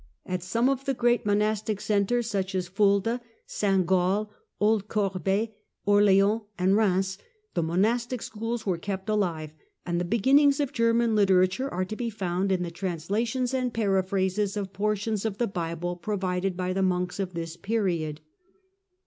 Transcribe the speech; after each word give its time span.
At 0.25 0.41
some 0.41 0.67
of 0.67 0.85
the 0.85 0.95
great 0.95 1.27
monastic 1.27 1.79
centres, 1.79 2.25
such 2.27 2.55
as 2.55 2.67
Fulda, 2.67 3.21
St. 3.45 3.85
Gall, 3.85 4.33
Old 4.59 4.87
Corbey, 4.87 5.53
Orleans 5.85 6.41
and 6.57 6.73
Kheims, 6.73 7.19
the 7.53 7.61
monastic 7.61 8.23
schools 8.23 8.65
were 8.65 8.79
kept 8.79 9.09
alive, 9.09 9.53
and 9.85 10.01
the 10.01 10.03
beginnings 10.03 10.59
of 10.59 10.73
German 10.73 11.13
literature 11.13 11.71
are 11.71 11.85
to 11.85 11.95
be 11.95 12.09
found 12.09 12.51
in 12.51 12.63
the 12.63 12.71
translations 12.71 13.53
and 13.53 13.75
paraphrases 13.75 14.57
of 14.57 14.73
por 14.73 14.95
tions 14.95 15.23
of 15.23 15.37
the 15.37 15.45
Bible 15.45 15.95
provided 15.95 16.57
by 16.57 16.73
the 16.73 16.81
monks 16.81 17.19
of 17.19 17.35
this 17.35 17.55
period. 17.55 18.21